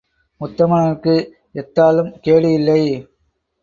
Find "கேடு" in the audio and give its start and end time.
2.19-2.51